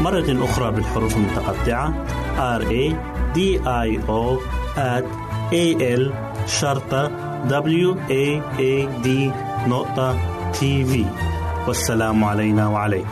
[0.00, 2.04] مرة أخرى بالحروف المتقطعة.
[2.58, 2.94] R A
[3.34, 4.40] D I O
[4.76, 5.04] at
[5.52, 5.64] A
[6.00, 6.12] L
[6.46, 7.10] شرطة
[7.48, 9.08] W A A D
[9.68, 10.16] نقطة
[10.52, 11.04] تي في
[11.66, 13.08] والسلام علينا وعليكم.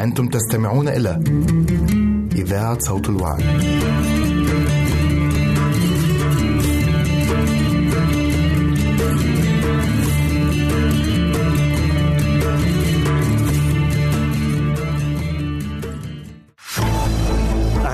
[0.00, 1.20] أنتم تستمعون إلى
[2.34, 3.44] إذاعة صوت الوعي.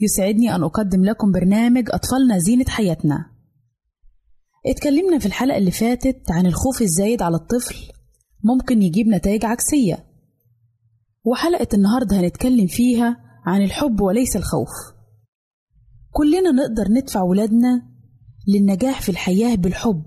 [0.00, 3.30] يسعدني أن أقدم لكم برنامج أطفالنا زينة حياتنا.
[4.66, 7.76] اتكلمنا في الحلقة اللي فاتت عن الخوف الزايد على الطفل
[8.44, 10.04] ممكن يجيب نتائج عكسية.
[11.24, 13.16] وحلقة النهاردة هنتكلم فيها
[13.46, 14.70] عن الحب وليس الخوف.
[16.10, 17.82] كلنا نقدر ندفع ولادنا
[18.48, 20.04] للنجاح في الحياة بالحب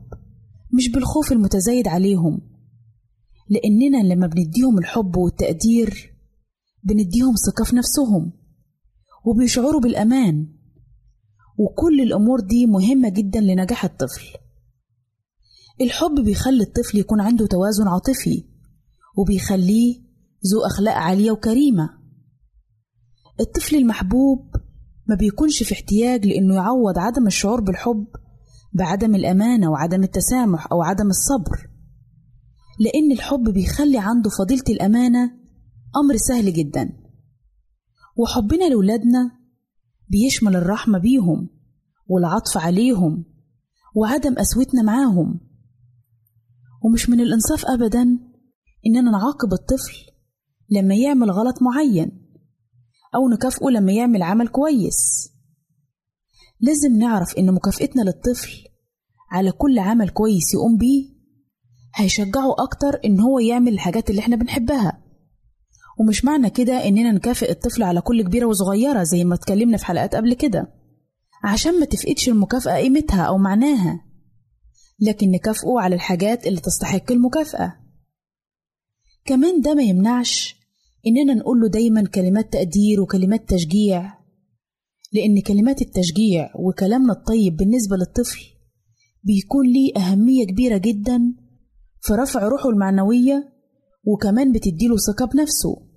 [0.73, 2.41] مش بالخوف المتزايد عليهم.
[3.49, 6.10] لأننا لما بنديهم الحب والتقدير
[6.83, 8.31] بنديهم ثقة في نفسهم
[9.25, 10.47] وبيشعروا بالأمان.
[11.57, 14.25] وكل الأمور دي مهمة جدا لنجاح الطفل.
[15.81, 18.43] الحب بيخلي الطفل يكون عنده توازن عاطفي
[19.17, 19.99] وبيخليه
[20.53, 21.89] ذو أخلاق عالية وكريمة.
[23.39, 24.51] الطفل المحبوب
[25.07, 28.07] ما بيكونش في احتياج لأنه يعوض عدم الشعور بالحب
[28.73, 31.69] بعدم الأمانة وعدم التسامح أو عدم الصبر
[32.79, 35.40] لأن الحب بيخلي عنده فضيلة الأمانة
[35.97, 36.89] أمر سهل جدا.
[38.17, 39.31] وحبنا لولادنا
[40.09, 41.49] بيشمل الرحمة بيهم
[42.07, 43.25] والعطف عليهم
[43.95, 45.39] وعدم قسوتنا معاهم.
[46.83, 48.03] ومش من الإنصاف أبدا
[48.87, 49.93] إننا نعاقب الطفل
[50.69, 52.11] لما يعمل غلط معين
[53.15, 55.31] أو نكافئه لما يعمل عمل كويس.
[56.59, 58.51] لازم نعرف إن مكافئتنا للطفل
[59.31, 61.09] على كل عمل كويس يقوم بيه
[61.95, 65.03] هيشجعه أكتر إن هو يعمل الحاجات اللي إحنا بنحبها.
[66.01, 70.15] ومش معنى كده إننا نكافئ الطفل على كل كبيرة وصغيرة زي ما اتكلمنا في حلقات
[70.15, 70.67] قبل كده.
[71.43, 74.05] عشان ما تفقدش المكافأة قيمتها أو معناها.
[74.99, 77.73] لكن نكافئه على الحاجات اللي تستحق المكافأة.
[79.25, 80.55] كمان ده ما يمنعش
[81.07, 84.13] إننا نقول له دايما كلمات تقدير وكلمات تشجيع.
[85.13, 88.39] لأن كلمات التشجيع وكلامنا الطيب بالنسبة للطفل
[89.23, 91.19] بيكون ليه أهمية كبيرة جدا
[92.01, 93.53] في رفع روحه المعنوية
[94.03, 95.90] وكمان بتديله ثقة بنفسه.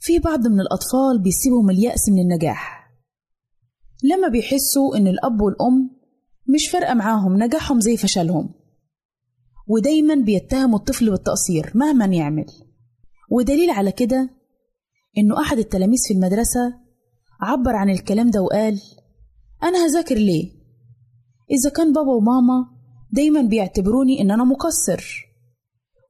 [0.00, 2.90] في بعض من الأطفال بيسيبهم اليأس من النجاح.
[4.04, 5.90] لما بيحسوا إن الأب والأم
[6.54, 8.54] مش فارقة معاهم نجاحهم زي فشلهم.
[9.66, 12.46] ودايما بيتهموا الطفل بالتقصير مهما يعمل.
[13.30, 14.30] ودليل على كده
[15.18, 16.74] إنه أحد التلاميذ في المدرسة
[17.40, 18.80] عبر عن الكلام ده وقال
[19.62, 20.50] أنا هذاكر ليه؟
[21.50, 22.66] إذا كان بابا وماما
[23.12, 25.28] دايما بيعتبروني إن أنا مقصر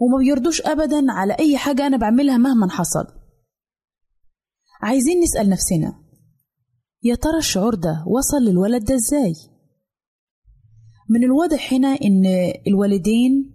[0.00, 3.17] وما بيرضوش أبدا على أي حاجة أنا بعملها مهما حصل.
[4.82, 5.98] عايزين نسأل نفسنا
[7.02, 9.34] يا ترى الشعور ده وصل للولد ده إزاي؟
[11.10, 12.22] من الواضح هنا إن
[12.66, 13.54] الوالدين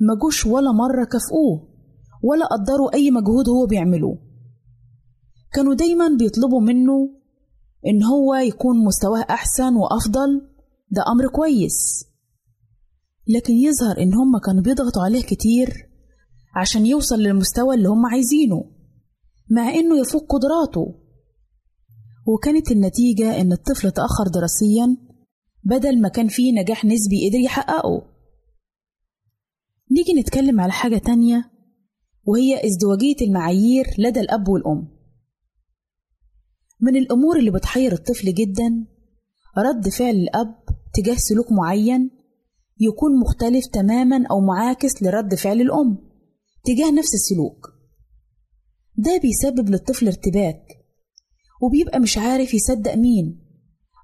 [0.00, 1.68] مجوش ولا مرة كافئوه
[2.22, 4.18] ولا قدروا أي مجهود هو بيعمله.
[5.52, 7.10] كانوا دايما بيطلبوا منه
[7.86, 10.48] إن هو يكون مستواه أحسن وأفضل
[10.90, 12.04] ده أمر كويس.
[13.28, 15.88] لكن يظهر إن هم كانوا بيضغطوا عليه كتير
[16.56, 18.64] عشان يوصل للمستوى اللي هم عايزينه.
[19.50, 20.94] مع إنه يفوق قدراته.
[22.26, 24.96] وكانت النتيجة إن الطفل تأخر دراسيا
[25.64, 28.02] بدل ما كان فيه نجاح نسبي قدر يحققه.
[29.92, 31.50] نيجي نتكلم على حاجة تانية
[32.24, 34.88] وهي ازدواجية المعايير لدى الأب والأم.
[36.80, 38.86] من الأمور اللي بتحير الطفل جدا
[39.58, 40.54] رد فعل الأب
[40.94, 42.10] تجاه سلوك معين
[42.80, 45.98] يكون مختلف تماما أو معاكس لرد فعل الأم
[46.64, 47.75] تجاه نفس السلوك.
[48.98, 50.62] ده بيسبب للطفل ارتباك
[51.62, 53.42] وبيبقى مش عارف يصدق مين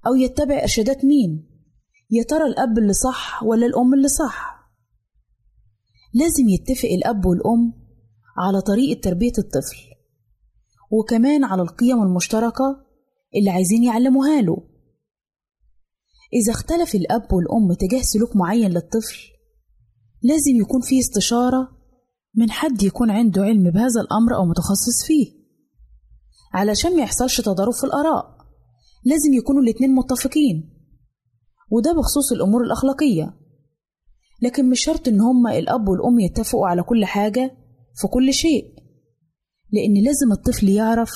[0.06, 1.48] أو يتبع إرشادات مين
[2.10, 4.52] يا ترى الأب اللي صح ولا الأم اللي صح؟
[6.14, 7.72] لازم يتفق الأب والأم
[8.38, 9.76] على طريقة تربية الطفل
[10.90, 12.86] وكمان على القيم المشتركة
[13.36, 14.56] اللي عايزين يعلموها له.
[16.32, 19.18] إذا اختلف الأب والأم تجاه سلوك معين للطفل
[20.22, 21.81] لازم يكون فيه استشارة
[22.34, 25.32] من حد يكون عنده علم بهذا الأمر أو متخصص فيه.
[26.52, 28.38] علشان ما يحصلش تضارب في الآراء.
[29.04, 30.70] لازم يكونوا الاتنين متفقين.
[31.70, 33.34] وده بخصوص الأمور الأخلاقية.
[34.42, 37.56] لكن مش شرط إن هما الأب والأم يتفقوا على كل حاجة
[38.00, 38.64] في كل شيء.
[39.72, 41.10] لأن لازم الطفل يعرف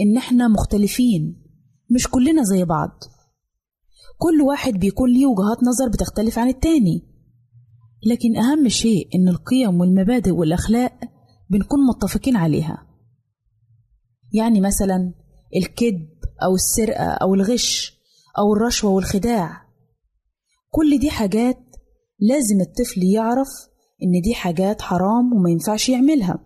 [0.00, 1.42] إن إحنا مختلفين
[1.90, 2.90] مش كلنا زي بعض.
[4.18, 7.15] كل واحد بيكون ليه وجهات نظر بتختلف عن التاني.
[8.06, 10.92] لكن أهم شيء إن القيم والمبادئ والأخلاق
[11.50, 12.86] بنكون متفقين عليها.
[14.32, 15.14] يعني مثلا
[15.56, 16.08] الكذب
[16.42, 17.98] أو السرقة أو الغش
[18.38, 19.66] أو الرشوة والخداع.
[20.70, 21.58] كل دي حاجات
[22.20, 23.48] لازم الطفل يعرف
[24.02, 26.38] إن دي حاجات حرام وما ينفعش يعملها.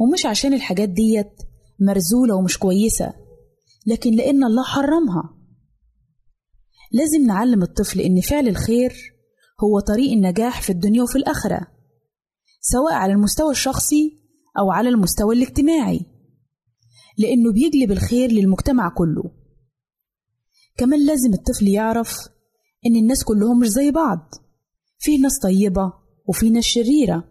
[0.00, 1.32] ومش عشان الحاجات ديت
[1.80, 3.14] مرزولة ومش كويسة
[3.86, 5.34] لكن لأن الله حرمها.
[6.92, 9.17] لازم نعلم الطفل إن فعل الخير
[9.64, 11.66] هو طريق النجاح في الدنيا وفي الآخرة
[12.60, 14.18] سواء على المستوى الشخصي
[14.58, 16.00] أو على المستوى الاجتماعي
[17.18, 19.22] لأنه بيجلب الخير للمجتمع كله.
[20.76, 22.18] كمان لازم الطفل يعرف
[22.86, 24.34] إن الناس كلهم مش زي بعض
[24.98, 25.92] في ناس طيبة
[26.28, 27.24] وفي ناس شريرة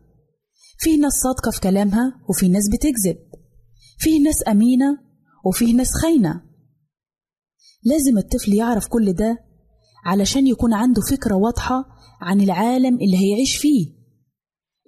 [0.79, 3.17] في ناس صادقة في كلامها وفي ناس بتكذب
[3.99, 4.97] في ناس أمينة
[5.45, 6.41] وفي ناس خاينة.
[7.83, 9.46] لازم الطفل يعرف كل ده
[10.07, 11.85] علشان يكون عنده فكرة واضحة
[12.21, 13.97] عن العالم اللي هيعيش فيه.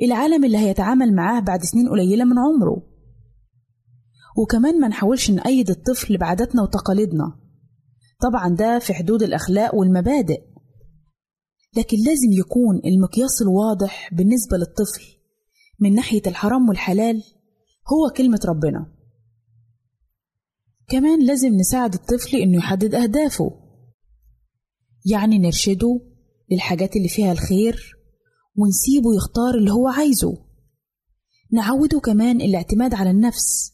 [0.02, 2.84] العالم اللي هيتعامل معاه بعد سنين قليلة من عمره.
[4.38, 7.40] وكمان ما نحاولش نأيد الطفل بعاداتنا وتقاليدنا.
[8.22, 10.42] طبعا ده في حدود الأخلاق والمبادئ.
[11.78, 15.04] لكن لازم يكون المقياس الواضح بالنسبة للطفل
[15.80, 17.24] من ناحية الحرام والحلال
[17.94, 18.96] هو كلمة ربنا.
[20.90, 23.59] كمان لازم نساعد الطفل إنه يحدد أهدافه.
[25.12, 26.02] يعني نرشده
[26.52, 27.96] للحاجات اللي فيها الخير
[28.56, 30.46] ونسيبه يختار اللي هو عايزه.
[31.52, 33.74] نعوده كمان الاعتماد على النفس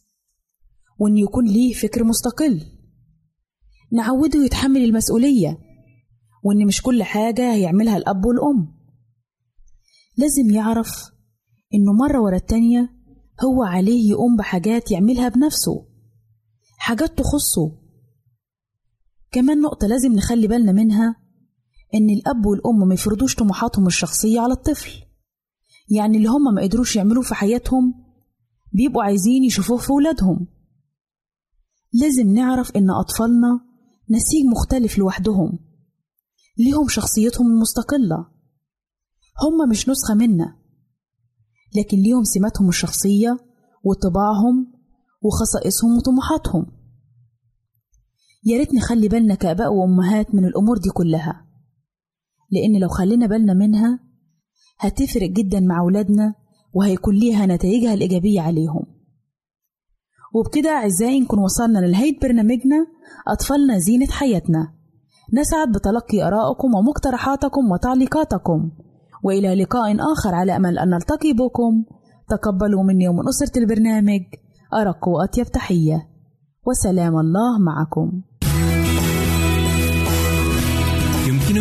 [1.00, 2.62] وإن يكون ليه فكر مستقل.
[3.92, 5.60] نعوده يتحمل المسؤولية
[6.44, 8.76] وإن مش كل حاجة هيعملها الأب والأم.
[10.18, 11.12] لازم يعرف
[11.74, 12.90] إنه مرة ورا التانية
[13.44, 15.86] هو عليه يقوم بحاجات يعملها بنفسه
[16.78, 17.78] حاجات تخصه.
[19.32, 21.25] كمان نقطة لازم نخلي بالنا منها
[21.94, 24.92] إن الأب والأم ما يفرضوش طموحاتهم الشخصية على الطفل.
[25.90, 27.94] يعني اللي هم ما قدروش يعملوه في حياتهم
[28.74, 30.48] بيبقوا عايزين يشوفوه في ولادهم.
[31.94, 33.60] لازم نعرف إن أطفالنا
[34.10, 35.60] نسيج مختلف لوحدهم.
[36.58, 38.18] ليهم شخصيتهم المستقلة.
[39.44, 40.58] هم مش نسخة منا.
[41.78, 43.38] لكن ليهم سماتهم الشخصية
[43.84, 44.74] وطباعهم
[45.22, 46.66] وخصائصهم وطموحاتهم.
[48.46, 51.45] يا ريت نخلي بالنا كآباء وأمهات من الأمور دي كلها.
[52.52, 54.00] لأن لو خلينا بالنا منها
[54.80, 56.34] هتفرق جدا مع أولادنا
[56.74, 58.86] وهيكون ليها نتائجها الإيجابية عليهم.
[60.34, 62.88] وبكده أعزائي نكون وصلنا لنهاية برنامجنا
[63.28, 64.74] أطفالنا زينة حياتنا.
[65.34, 68.72] نسعد بتلقي آرائكم ومقترحاتكم وتعليقاتكم.
[69.24, 71.86] وإلى لقاء آخر على أمل أن نلتقي بكم.
[72.30, 74.22] تقبلوا مني ومن أسرة البرنامج.
[74.74, 76.08] أرق وأطيب تحية.
[76.68, 78.22] وسلام الله معكم.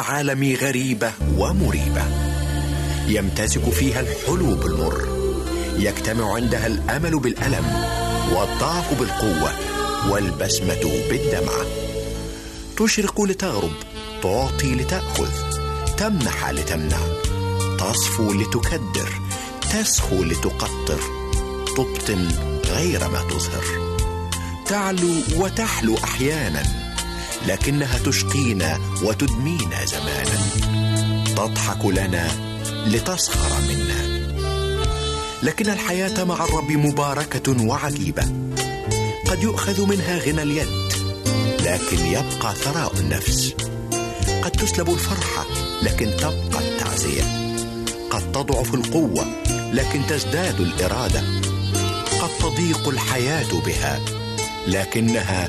[0.00, 2.02] العالم غريبة ومريبة.
[3.06, 5.08] يمتزج فيها الحلو بالمر
[5.76, 7.66] يجتمع عندها الأمل بالألم
[8.32, 9.52] والضعف بالقوة
[10.10, 11.66] والبسمة بالدمعة
[12.76, 13.72] تشرق لتغرب
[14.22, 15.30] تعطي لتأخذ
[15.96, 16.98] تمنح لتمنع.
[17.78, 19.20] تصفو لتكدر
[19.72, 21.00] تسخو لتقطر.
[21.76, 22.28] تبطن
[22.64, 23.96] غير ما تظهر.
[24.66, 26.79] تعلو وتحلو أحيانا.
[27.46, 30.40] لكنها تشقينا وتدمينا زمانا.
[31.36, 32.28] تضحك لنا
[32.86, 34.20] لتسخر منا.
[35.42, 38.22] لكن الحياة مع الرب مباركة وعجيبة.
[39.26, 40.68] قد يؤخذ منها غنى اليد
[41.64, 43.54] لكن يبقى ثراء النفس.
[44.42, 45.46] قد تسلب الفرحة
[45.82, 47.22] لكن تبقى التعزية.
[48.10, 49.24] قد تضعف القوة
[49.72, 51.22] لكن تزداد الإرادة.
[52.20, 54.00] قد تضيق الحياة بها
[54.66, 55.48] لكنها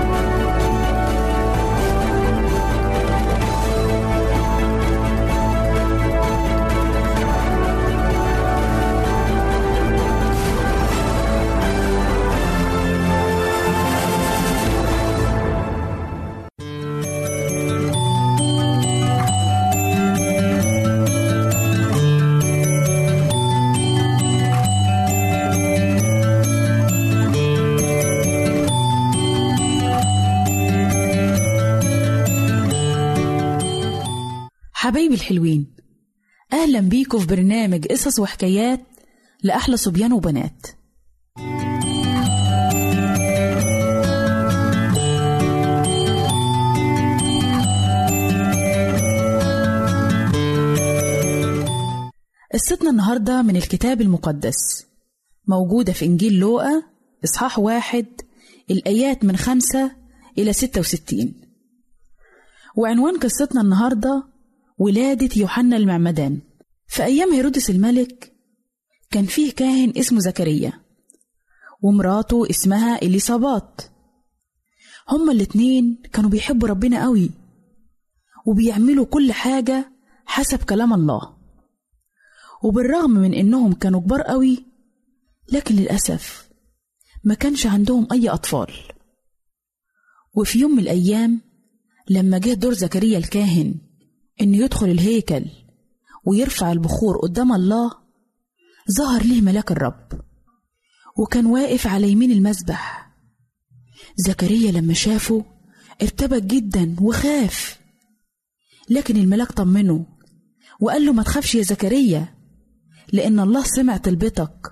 [34.91, 35.75] حبايبي الحلوين
[36.53, 38.79] أهلا بيكم في برنامج قصص وحكايات
[39.43, 40.67] لأحلى صبيان وبنات.
[52.53, 54.87] قصتنا النهاردة من الكتاب المقدس
[55.47, 56.83] موجودة في إنجيل لوقا
[57.23, 58.05] إصحاح واحد
[58.71, 59.91] الآيات من خمسة
[60.37, 61.41] إلى ستة وستين.
[62.77, 64.30] وعنوان قصتنا النهارده
[64.81, 66.39] ولادة يوحنا المعمدان.
[66.87, 68.33] في أيام هيرودس الملك
[69.11, 70.73] كان فيه كاهن اسمه زكريا
[71.81, 73.81] ومراته اسمها إليصابات.
[75.09, 77.29] هما الاتنين كانوا بيحبوا ربنا قوي
[78.47, 79.91] وبيعملوا كل حاجة
[80.25, 81.37] حسب كلام الله.
[82.63, 84.65] وبالرغم من إنهم كانوا كبار قوي
[85.51, 86.49] لكن للأسف
[87.23, 88.73] ما كانش عندهم أي أطفال.
[90.33, 91.41] وفي يوم من الأيام
[92.09, 93.90] لما جه دور زكريا الكاهن
[94.41, 95.45] إنه يدخل الهيكل
[96.25, 97.91] ويرفع البخور قدام الله
[98.97, 100.21] ظهر ليه ملاك الرب
[101.17, 103.11] وكان واقف على يمين المسبح.
[104.17, 105.45] زكريا لما شافه
[106.01, 107.79] ارتبك جدا وخاف
[108.89, 110.05] لكن الملاك طمنه
[110.81, 112.35] وقال له ما تخافش يا زكريا
[113.13, 114.71] لأن الله سمع طلبتك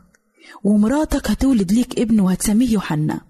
[0.63, 3.21] ومراتك هتولد ليك ابن وهتسميه يوحنا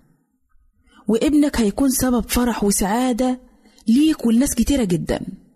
[1.08, 3.41] وابنك هيكون سبب فرح وسعادة
[3.88, 5.48] ليك ولناس كتيرة جداً.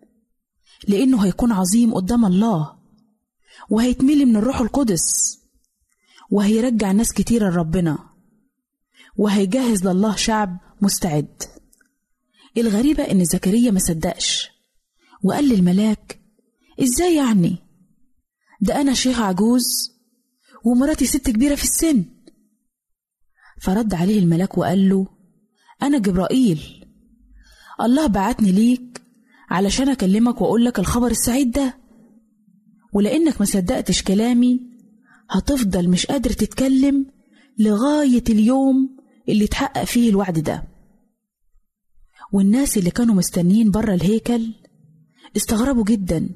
[0.88, 2.78] لأنه هيكون عظيم قدام الله
[3.69, 5.04] وهيتملي من الروح القدس
[6.32, 8.10] وهيرجع ناس كتيرة لربنا
[9.17, 11.43] وهيجهز لله شعب مستعد.
[12.58, 14.50] الغريبة إن زكريا ما صدقش
[15.24, 16.19] وقال للملاك
[16.84, 17.58] إزاي يعني؟
[18.62, 19.63] ده أنا شيخ عجوز
[20.65, 22.06] ومراتي ست كبيرة في السن.
[23.62, 25.08] فرد عليه الملاك وقال له
[25.84, 26.86] أنا جبرائيل
[27.82, 29.03] الله بعتني ليك
[29.54, 31.78] علشان أكلمك وأقولك الخبر السعيد ده.
[32.94, 34.60] ولأنك ما صدقتش كلامي
[35.30, 37.06] هتفضل مش قادر تتكلم
[37.60, 38.98] لغاية اليوم
[39.30, 40.63] اللي اتحقق فيه الوعد ده.
[42.34, 44.54] والناس اللي كانوا مستنيين بره الهيكل
[45.38, 46.30] استغربوا جدا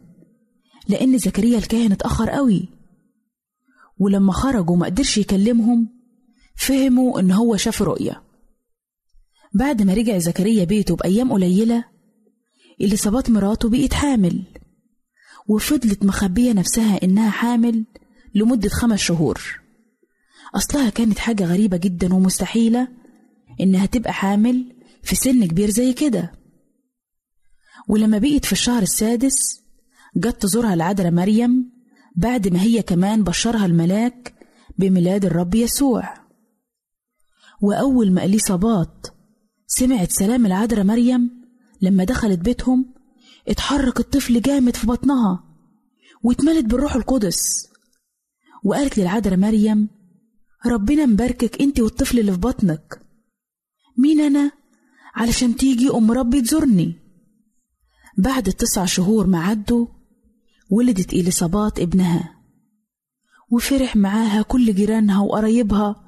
[0.90, 2.70] لأن زكريا الكاهن اتأخر قوي.
[4.00, 5.90] ولما خرجوا ما قدرش يكلمهم
[6.56, 8.24] فهموا إن هو شاف رؤية.
[9.54, 11.97] بعد ما رجع زكريا بيته بأيام قليلة
[12.82, 14.44] إليصابات مراته بقت حامل.
[15.48, 17.86] وفضلت مخبية نفسها إنها حامل
[18.36, 19.62] لمدة خمس شهور.
[20.56, 22.88] أصلها كانت حاجة غريبة جدا ومستحيلة
[23.62, 26.32] إنها تبقى حامل في سن كبير زي كده.
[27.90, 29.62] ولما بقيت في الشهر السادس
[30.18, 31.72] جت تزورها العذراء مريم
[32.16, 34.34] بعد ما هي كمان بشرها الملاك
[34.78, 36.14] بميلاد الرب يسوع.
[37.62, 39.08] وأول ما إليصابات
[39.68, 41.47] سمعت سلام العذراء مريم
[41.82, 42.86] لما دخلت بيتهم
[43.48, 45.44] اتحرك الطفل جامد في بطنها
[46.24, 47.68] واتملت بالروح القدس.
[48.64, 49.90] وقالت للعذراء مريم
[50.66, 53.02] ربنا مباركك انت والطفل اللي في بطنك.
[53.98, 54.52] مين أنا
[55.16, 56.96] علشان تيجي أم ربي تزورني؟
[58.18, 59.88] بعد التسع شهور ما عدوا
[60.70, 62.36] ولدت إليصابات ابنها
[63.52, 66.04] وفرح معاها كل جيرانها وقرايبها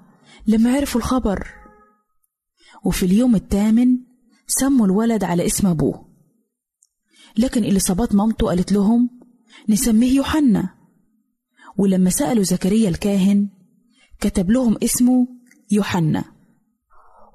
[0.47, 1.47] لما عرفوا الخبر.
[2.85, 4.08] وفي اليوم الثامن
[4.49, 6.09] سموا الولد على اسم أبوه.
[7.37, 9.09] لكن إليصابات مامته قالت لهم
[9.69, 10.75] نسميه يوحنا.
[11.77, 13.49] ولما سألوا زكريا الكاهن
[14.19, 15.27] كتب لهم اسمه
[15.71, 16.23] يوحنا.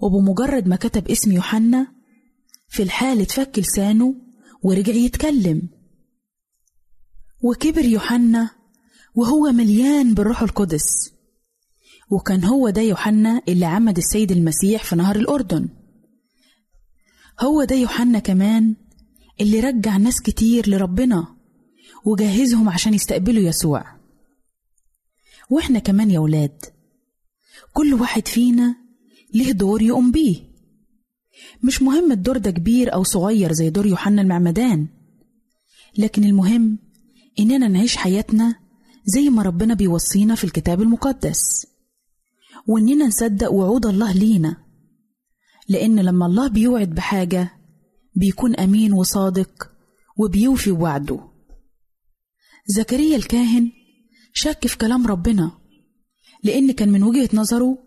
[0.03, 1.87] وبمجرد ما كتب اسم يوحنا
[2.69, 4.15] في الحال اتفك لسانه
[4.63, 5.69] ورجع يتكلم.
[7.45, 8.51] وكبر يوحنا
[9.15, 11.15] وهو مليان بالروح القدس.
[12.11, 15.84] وكان هو ده يوحنا اللي عمد السيد المسيح في نهر الأردن.
[17.41, 18.75] هو ده يوحنا كمان
[19.41, 21.27] اللي رجع ناس كتير لربنا
[22.05, 23.85] وجهزهم عشان يستقبلوا يسوع.
[25.51, 26.65] وإحنا كمان يا ولاد
[27.73, 28.77] كل واحد فينا
[29.35, 30.37] ليه دور يقوم بيه.
[31.63, 34.87] مش مهم الدور ده كبير أو صغير زي دور يوحنا المعمدان
[35.99, 36.79] لكن المهم
[37.39, 38.55] إننا نعيش حياتنا
[39.07, 41.67] زي ما ربنا بيوصينا في الكتاب المقدس
[42.67, 44.64] وإننا نصدق وعود الله لينا.
[45.69, 47.51] لأن لما الله بيوعد بحاجة
[48.17, 49.71] بيكون أمين وصادق
[50.17, 51.21] وبيوفي بوعده
[52.67, 53.73] زكريا الكاهن
[54.33, 55.51] شك في كلام ربنا
[56.43, 57.79] لأن كان من وجهة نظره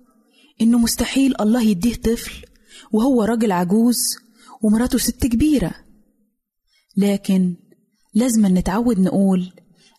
[0.62, 2.46] إنه مستحيل الله يديه طفل
[2.92, 3.98] وهو راجل عجوز
[4.62, 5.76] ومراته ست كبيرة.
[6.98, 7.56] لكن
[8.14, 9.54] لازم نتعود نقول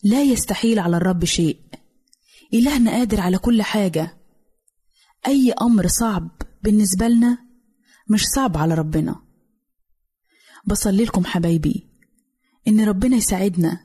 [0.04, 1.58] لا يستحيل على الرب شيء.
[2.54, 4.18] إلهنا قادر على كل حاجة.
[5.26, 6.30] أي أمر صعب
[6.62, 7.38] بالنسبة لنا
[8.08, 9.16] مش صعب على ربنا.
[10.66, 11.86] بصلي لكم حبايبي
[12.68, 13.80] إن ربنا يساعدنا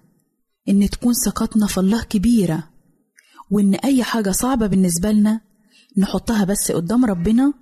[0.69, 2.69] إن تكون ثقتنا في الله كبيرة
[3.51, 5.41] وإن أي حاجة صعبة بالنسبة لنا
[5.97, 7.53] نحطها بس قدام ربنا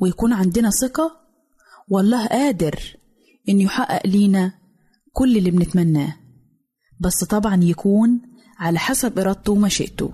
[0.00, 1.20] ويكون عندنا ثقة
[1.88, 2.96] والله قادر
[3.48, 4.52] إن يحقق لينا
[5.12, 6.16] كل اللي بنتمناه.
[7.00, 8.20] بس طبعا يكون
[8.58, 10.12] على حسب إرادته ومشيئته.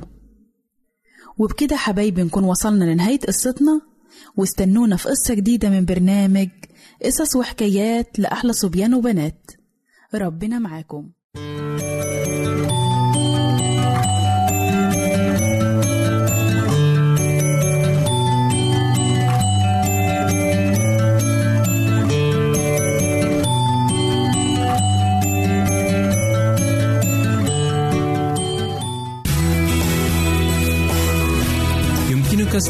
[1.39, 3.92] وبكده حبايبي نكون وصلنا لنهاية قصتنا.
[4.37, 6.49] واستنونا في قصة جديدة من برنامج
[7.05, 9.51] قصص وحكايات لأحلى صبيان وبنات.
[10.15, 11.11] ربنا معاكم.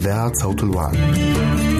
[0.00, 1.79] إذاعة صوت الوعي.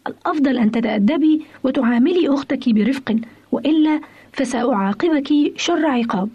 [0.06, 3.16] الأفضل أن تتأدبي وتعاملي أختك برفق
[3.52, 4.00] وإلا
[4.32, 6.28] فسأعاقبك شر عقاب.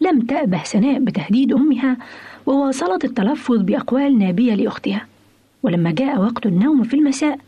[0.00, 1.96] لم تأبه سناء بتهديد أمها
[2.46, 5.06] وواصلت التلفظ بأقوال نابية لأختها.
[5.62, 7.38] ولما جاء وقت النوم في المساء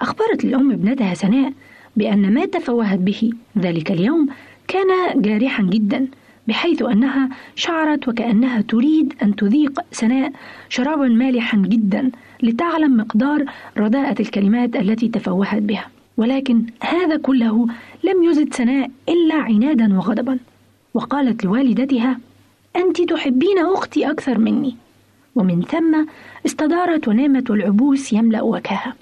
[0.00, 1.52] أخبرت الأم ابنتها سناء
[1.96, 3.32] بأن ما تفوهت به.
[3.58, 4.28] ذلك اليوم
[4.68, 6.06] كان جارحا جدا
[6.48, 10.32] بحيث أنها شعرت وكأنها تريد أن تذيق سناء
[10.68, 12.10] شرابا مالحا جدا
[12.42, 13.44] لتعلم مقدار
[13.78, 15.88] رداءة الكلمات التي تفوهت بها.
[16.16, 17.66] ولكن هذا كله
[18.04, 20.38] لم يزد سناء إلا عنادا وغضبا.
[20.94, 22.18] وقالت لوالدتها
[22.76, 24.76] أنت تحبين أختي أكثر مني.
[25.34, 26.06] ومن ثم
[26.46, 28.94] استدارت ونامت والعبوس يملأ وجهها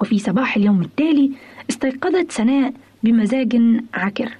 [0.00, 1.30] وفي صباح اليوم التالي
[1.70, 3.60] استيقظت سناء بمزاج
[3.94, 4.36] عكر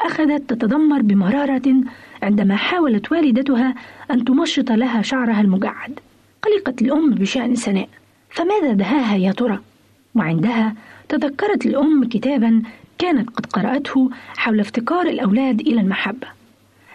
[0.00, 1.74] أخذت تتذمر بمرارة
[2.22, 3.74] عندما حاولت والدتها
[4.10, 6.00] أن تمشط لها شعرها المجعد
[6.42, 7.88] قلقت الأم بشأن سناء
[8.30, 9.58] فماذا دهاها يا ترى؟
[10.14, 10.74] وعندها
[11.08, 12.62] تذكرت الأم كتابا
[12.98, 16.26] كانت قد قرأته حول افتقار الأولاد إلى المحبة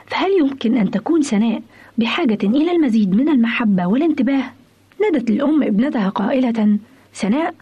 [0.08, 1.62] فهل يمكن أن تكون سناء
[1.98, 4.44] بحاجة إلى المزيد من المحبة والانتباه؟
[5.02, 6.78] نادت الأم ابنتها قائلة
[7.14, 7.54] سناء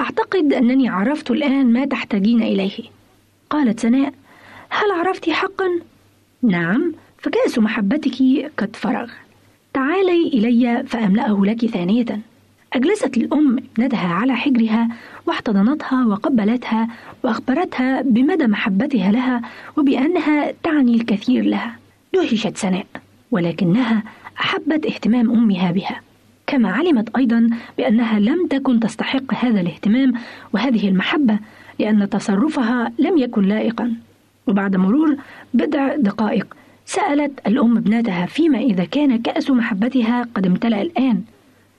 [0.00, 2.78] أعتقد أنني عرفت الآن ما تحتاجين إليه.
[3.50, 4.12] قالت سناء
[4.70, 5.68] هل عرفت حقا؟
[6.42, 8.22] نعم فكأس محبتك
[8.58, 9.10] قد فرغ.
[9.74, 12.20] تعالي إلي فأملأه لك ثانية.
[12.72, 14.88] أجلست الأم ابنتها على حجرها
[15.26, 16.88] واحتضنتها وقبلتها
[17.24, 19.42] وأخبرتها بمدى محبتها لها
[19.76, 21.76] وبأنها تعني الكثير لها.
[22.14, 22.86] دهشت سناء
[23.30, 24.02] ولكنها
[24.40, 26.00] أحبت اهتمام أمها بها.
[26.48, 30.12] كما علمت أيضا بأنها لم تكن تستحق هذا الاهتمام
[30.52, 31.38] وهذه المحبة
[31.78, 33.94] لأن تصرفها لم يكن لائقا.
[34.46, 35.16] وبعد مرور
[35.54, 41.22] بضع دقائق سألت الأم ابنتها فيما إذا كان كأس محبتها قد امتلأ الآن.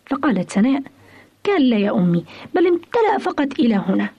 [0.06, 0.84] فقالت سناء
[1.46, 4.10] كلا يا أمي بل امتلأ فقط إلى هنا.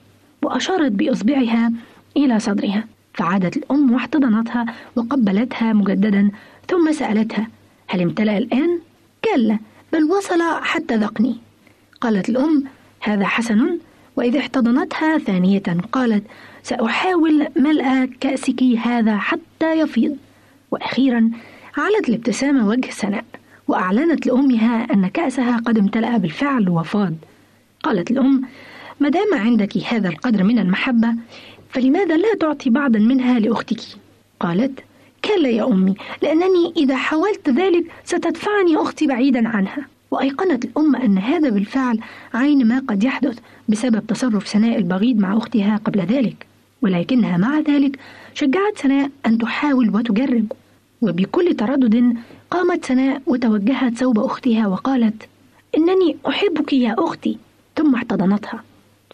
[0.41, 1.71] وأشارت بإصبعها
[2.17, 2.83] إلى صدرها.
[3.13, 6.31] فعادت الأم واحتضنتها وقبلتها مجددا
[6.67, 7.47] ثم سألتها
[7.87, 8.79] هل امتلأ الآن؟
[9.25, 9.59] كلا.
[9.93, 11.37] بل وصل حتى ذقني.
[12.01, 12.63] قالت الأم
[12.99, 13.79] هذا حسن
[14.15, 16.23] وإذا احتضنتها ثانية قالت
[16.63, 20.17] سأحاول ملء كأسك هذا حتى يفيض.
[20.71, 21.31] وأخيرا
[21.77, 23.25] علت الابتسامة وجه سناء
[23.67, 27.13] وأعلنت لأمها أن كأسها قد امتلأ بالفعل وفاض.
[27.83, 28.41] قالت الأم
[28.99, 31.15] ما دام عندك هذا القدر من المحبة
[31.69, 33.79] فلماذا لا تعطي بعضا منها لأختك؟
[34.39, 34.79] قالت
[35.25, 39.87] كلا يا أمي لأنني إذا حاولت ذلك ستدفعني أختي بعيدا عنها.
[40.11, 41.99] وأيقنت الأم أن هذا بالفعل
[42.33, 46.45] عين ما قد يحدث بسبب تصرف سناء البغيض مع أختها قبل ذلك.
[46.81, 47.99] ولكنها مع ذلك
[48.33, 50.51] شجعت سناء أن تحاول وتجرب.
[51.01, 52.15] وبكل تردد
[52.51, 55.27] قامت سناء وتوجهت ثوب أختها وقالت
[55.77, 57.37] إنني أحبك يا أختي.
[57.75, 58.63] ثم احتضنتها.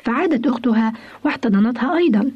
[0.03, 0.93] فعادت أختها
[1.26, 2.32] واحتضنتها أيضا.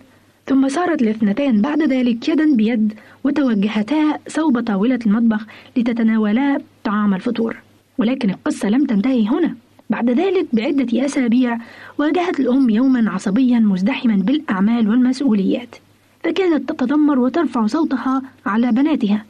[0.48, 5.46] ثم سارت الاثنتان بعد ذلك يدا بيد وتوجهتا صوب طاولة المطبخ
[5.78, 7.56] لتتناولا طعام الفطور.
[7.98, 9.56] ولكن القصة لم تنتهي هنا.
[9.90, 11.58] بعد ذلك بعدة أسابيع
[11.98, 15.76] واجهت الأم يوما عصبيا مزدحما بالأعمال والمسؤوليات.
[16.24, 19.26] فكانت تتذمر وترفع صوتها على بناتها.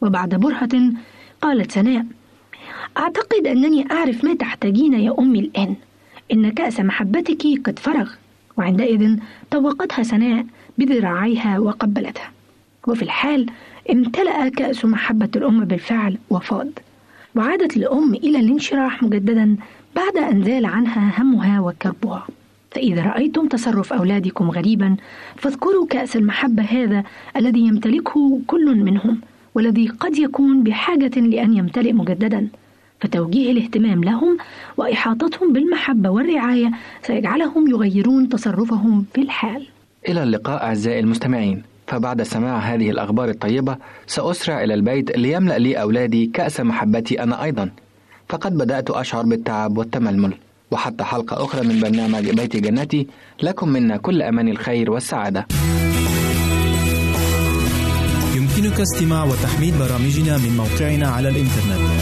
[0.00, 0.92] وبعد برهة
[1.40, 2.06] قالت سناء
[2.98, 5.74] أعتقد أنني أعرف ما تحتاجين يا أمي الآن.
[6.32, 8.10] إن كأس محبتك قد فرغ.
[8.62, 9.16] وعندئذ
[9.50, 10.46] طوقتها سناء
[10.78, 12.30] بذراعيها وقبلتها.
[12.88, 13.46] وفي الحال
[13.90, 16.68] امتلأ كأس محبة الأم بالفعل وفاض.
[17.34, 19.56] وعادت الأم إلى الانشراح مجددا
[19.96, 22.26] بعد أن زال عنها همها وكربها
[22.70, 24.96] فإذا رأيتم تصرف أولادكم غريبا
[25.36, 27.04] فاذكروا كأس المحبة هذا
[27.36, 29.20] الذي يمتلكه كل منهم
[29.54, 32.48] والذي قد يكون بحاجة لأن يمتلئ مجددا.
[33.02, 34.38] فتوجيه الاهتمام لهم
[34.76, 36.70] وإحاطتهم بالمحبة والرعاية
[37.02, 39.66] سيجعلهم يغيرون تصرفهم في الحال.
[40.08, 41.62] إلى اللقاء أعزائي المستمعين.
[41.86, 43.76] فبعد سماع هذه الأخبار الطيبة
[44.06, 47.70] سأسرع إلى البيت ليملأ لي أولادي كأس محبتي أنا أيضا.
[48.28, 50.34] فقد بدأت أشعر بالتعب والتململ.
[50.70, 53.06] وحتى حلقة أخرى من برنامج بيت جنتي
[53.42, 55.46] لكم منا كل أمان الخير والسعادة.
[58.36, 62.01] يمكنك استماع وتحميل برامجنا من موقعنا على الإنترنت.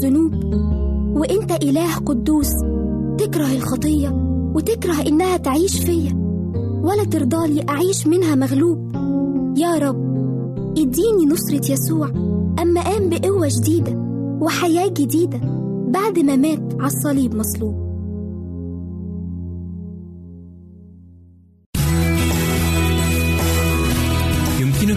[0.00, 0.34] الذنوب.
[1.16, 2.50] وإنت إله قدوس
[3.18, 4.08] تكره الخطية
[4.54, 6.12] وتكره إنها تعيش فيا
[6.82, 8.92] ولا ترضالي أعيش منها مغلوب.
[9.56, 10.10] يا رب
[10.78, 12.08] اديني نصرة يسوع
[12.62, 13.92] أما قام بقوة جديدة
[14.40, 15.40] وحياة جديدة
[15.88, 17.89] بعد ما مات على الصليب مصلوب.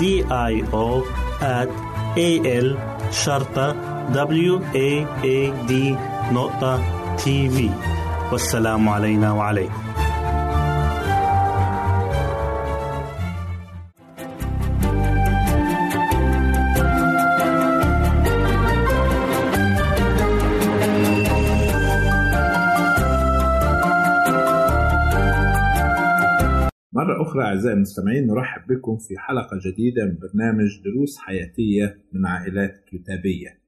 [0.00, 0.86] D I O
[1.40, 1.68] at
[2.16, 2.30] A
[2.66, 2.68] L
[3.10, 3.66] شرطة
[4.12, 4.90] W A
[5.24, 5.38] A
[5.68, 5.72] D
[6.32, 6.80] نقطة
[7.16, 7.70] تي في
[8.32, 9.83] والسلام علينا وعليكم.
[27.34, 33.60] أخرى أعزائي المستمعين نرحب بكم في حلقة جديدة من برنامج دروس حياتية من عائلات كتابية.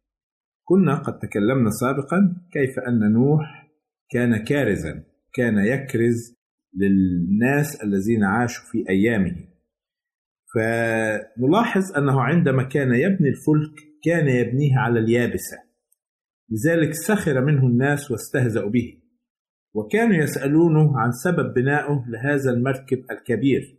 [0.64, 3.68] كنا قد تكلمنا سابقا كيف أن نوح
[4.10, 5.04] كان كارزا،
[5.34, 6.36] كان يكرز
[6.74, 9.36] للناس الذين عاشوا في أيامه.
[10.54, 15.56] فنلاحظ أنه عندما كان يبني الفلك كان يبنيه على اليابسة.
[16.50, 19.02] لذلك سخر منه الناس واستهزأوا به.
[19.76, 23.78] وكانوا يسألونه عن سبب بنائه لهذا المركب الكبير.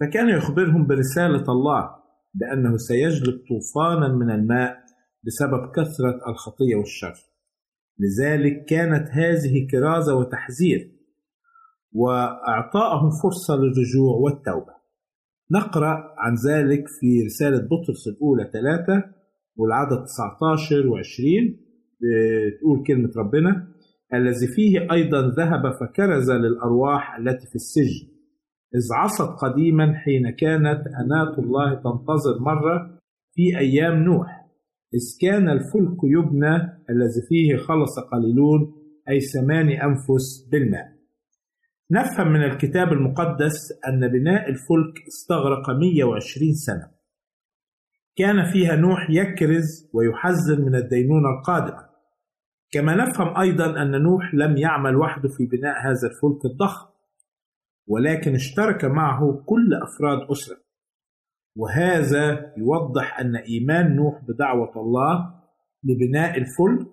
[0.00, 1.90] فكان يخبرهم برسالة الله
[2.34, 4.76] بأنه سيجلب طوفانا من الماء
[5.26, 7.14] بسبب كثرة الخطية والشر.
[7.98, 10.90] لذلك كانت هذه كرازة وتحذير
[11.92, 14.74] وإعطائهم فرصة للرجوع والتوبة.
[15.50, 19.04] نقرأ عن ذلك في رسالة بطرس الأولى ثلاثة
[19.56, 21.54] والعدد 19 و20
[22.00, 23.73] بتقول كلمة ربنا
[24.14, 28.14] الذي فيه أيضا ذهب فكرز للأرواح التي في السجن.
[28.74, 32.98] إذ عصت قديما حين كانت أناة الله تنتظر مرة
[33.34, 34.44] في أيام نوح.
[34.94, 36.56] إذ كان الفلك يبنى
[36.90, 38.74] الذي فيه خلص قليلون
[39.08, 40.94] أي ثماني أنفس بالماء.
[41.90, 43.56] نفهم من الكتاب المقدس
[43.88, 46.90] أن بناء الفلك استغرق 120 سنة.
[48.16, 51.93] كان فيها نوح يكرز ويحذر من الدينونة القادمة.
[52.74, 56.94] كما نفهم أيضا أن نوح لم يعمل وحده في بناء هذا الفلك الضخم
[57.86, 60.56] ولكن اشترك معه كل أفراد أسرة.
[61.56, 65.34] وهذا يوضح أن إيمان نوح بدعوة الله
[65.84, 66.88] لبناء الفلك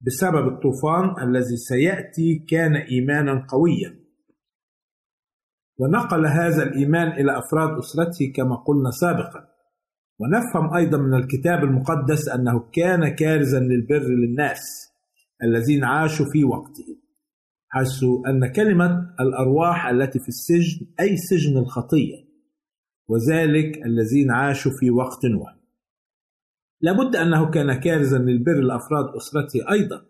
[0.00, 4.06] بسبب الطوفان الذي سيأتي كان إيمانا قويا.
[5.78, 9.48] ونقل هذا الإيمان إلى أفراد أسرته كما قلنا سابقا.
[10.18, 14.85] ونفهم أيضا من الكتاب المقدس أنه كان كارزا للبر للناس.
[15.42, 16.96] الذين عاشوا في وقته
[17.68, 22.26] حيث أن كلمة الأرواح التي في السجن أي سجن الخطية
[23.08, 25.56] وذلك الذين عاشوا في وقت نوح
[26.80, 30.02] لابد أنه كان كارزا للبر لأفراد أسرته أيضا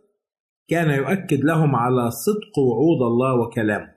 [0.69, 3.97] كان يؤكد لهم على صدق وعود الله وكلامه.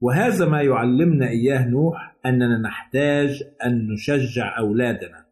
[0.00, 5.26] وهذا ما يعلمنا إياه نوح أننا نحتاج أن نشجع أولادنا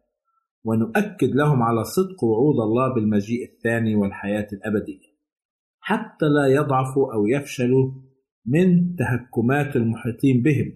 [0.63, 5.06] ونؤكد لهم على صدق وعود الله بالمجيء الثاني والحياة الأبدية.
[5.89, 7.91] حتى لا يضعفوا أو يفشلوا
[8.45, 10.73] من تهكمات المحيطين بهم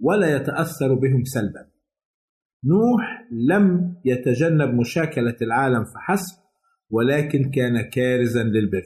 [0.00, 1.70] ولا يتأثروا بهم سلبا.
[2.64, 6.36] نوح لم يتجنب مشاكلة العالم فحسب
[6.90, 8.84] ولكن كان كارزا للبر.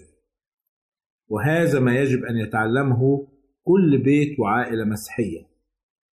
[1.29, 3.29] وهذا ما يجب أن يتعلمه
[3.63, 5.49] كل بيت وعائلة مسيحية.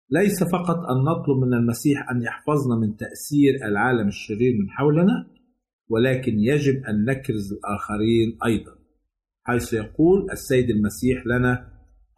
[0.10, 5.28] ليس فقط أن نطلب من المسيح أن يحفظنا من تأثير العالم الشرير من حولنا
[5.90, 8.77] ولكن يجب أن نكرز الآخرين أيضا.
[9.48, 11.68] حيث يقول السيد المسيح لنا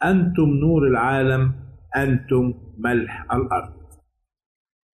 [0.04, 1.54] أنتم نور العالم
[1.98, 3.80] أنتم ملح الأرض.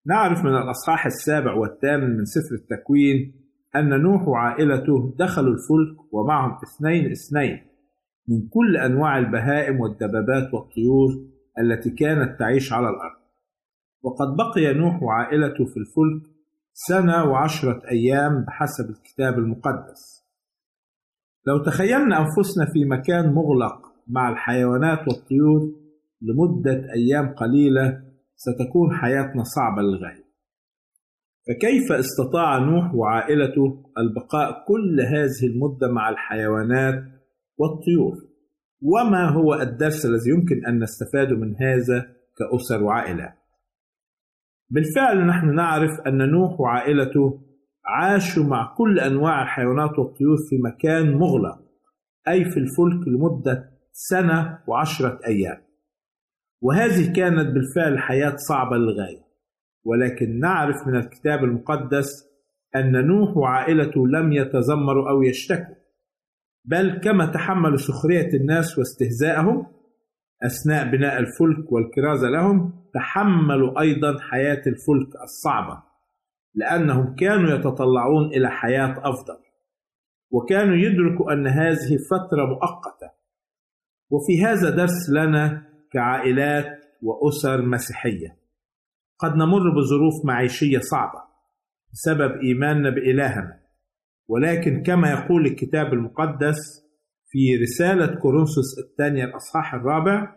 [0.05, 3.33] نعرف من الأصحاح السابع والثامن من سفر التكوين
[3.75, 7.67] أن نوح وعائلته دخلوا الفلك ومعهم اثنين اثنين
[8.27, 11.09] من كل أنواع البهائم والدبابات والطيور
[11.59, 13.21] التي كانت تعيش على الأرض.
[14.01, 16.36] وقد بقي نوح وعائلته في الفلك
[16.73, 20.24] سنة وعشرة أيام بحسب الكتاب المقدس.
[21.47, 25.61] لو تخيلنا أنفسنا في مكان مغلق مع الحيوانات والطيور
[26.21, 28.01] لمدة أيام قليلة
[28.35, 30.25] ستكون حياتنا صعبة للغاية.
[31.47, 37.03] فكيف استطاع نوح وعائلته البقاء كل هذه المدة مع الحيوانات
[37.57, 38.13] والطيور؟
[38.81, 43.33] وما هو الدرس الذي يمكن أن نستفاده من هذا كأسر وعائلات
[44.69, 47.41] بالفعل نحن نعرف أن نوح وعائلته
[47.88, 51.59] عاشوا مع كل أنواع الحيوانات والطيور في مكان مغلق
[52.27, 55.57] أي في الفلك لمدة سنة وعشرة أيام.
[56.61, 59.25] وهذه كانت بالفعل حياة صعبة للغاية.
[59.83, 62.25] ولكن نعرف من الكتاب المقدس
[62.75, 65.75] أن نوح وعائلته لم يتذمروا أو يشتكوا
[66.65, 69.67] بل كما تحملوا سخرية الناس واستهزاءهم
[70.43, 75.83] أثناء بناء الفلك والكرازة لهم تحملوا أيضا حياة الفلك الصعبة.
[76.55, 79.37] لأنهم كانوا يتطلعون إلى حياة أفضل.
[80.31, 83.11] وكانوا يدركوا أن هذه فترة مؤقتة.
[84.09, 86.65] وفي هذا درس لنا كعائلات
[87.01, 88.37] وأسر مسيحية.
[89.19, 91.19] قد نمر بظروف معيشية صعبة
[91.93, 93.59] بسبب إيماننا بإلهنا.
[94.27, 96.85] ولكن كما يقول الكتاب المقدس
[97.27, 100.35] في رسالة كورنثوس الثانية الأصحاح الرابع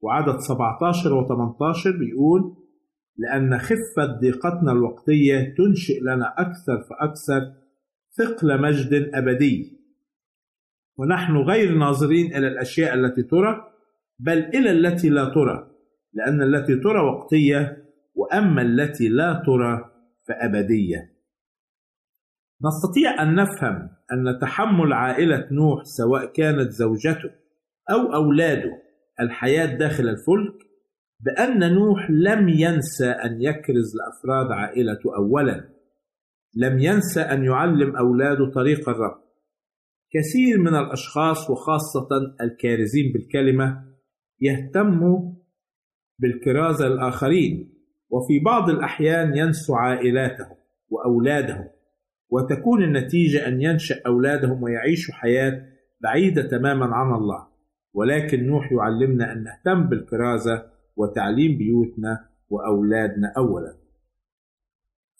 [0.00, 2.56] وعدد 17 و 18 بيقول
[3.16, 7.52] لأن خفة ضيقتنا الوقتية تنشئ لنا أكثر فأكثر
[8.18, 9.80] ثقل مجد أبدي.
[10.98, 13.72] ونحن غير ناظرين إلى الأشياء التي ترى
[14.18, 15.70] بل إلى التي لا ترى.
[16.12, 17.84] لأن التي ترى وقتية
[18.14, 19.90] وأما التي لا ترى
[20.28, 21.20] فأبدية.
[22.64, 27.30] نستطيع أن نفهم أن تحمل عائلة نوح سواء كانت زوجته
[27.90, 28.82] أو أولاده
[29.20, 30.69] الحياة داخل الفلك
[31.22, 35.68] بأن نوح لم ينسى أن يكرز لأفراد عائلته أولا.
[36.56, 39.20] لم ينسى أن يعلم أولاده طريق الرب.
[40.12, 42.08] كثير من الأشخاص وخاصة
[42.40, 43.84] الكارزين بالكلمة
[44.40, 45.32] يهتموا
[46.18, 47.74] بالكرازة الآخرين
[48.10, 50.56] وفي بعض الأحيان ينسوا عائلاتهم
[50.88, 51.68] وأولادهم
[52.30, 55.62] وتكون النتيجة أن ينشأ أولادهم ويعيشوا حياة
[56.00, 57.46] بعيدة تماما عن الله.
[57.94, 63.76] ولكن نوح يعلمنا أن نهتم بالكرازة وتعليم بيوتنا وأولادنا أولا.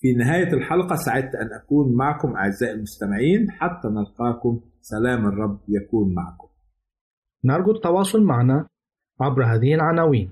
[0.01, 3.51] في نهاية الحلقة سعدت أن أكون معكم أعزائي المستمعين.
[3.51, 4.61] حتى نلقاكم.
[4.81, 6.49] سلام الرب يكون معكم.
[7.45, 8.66] نرجو التواصل معنا
[9.20, 10.31] عبر هذه العناوين.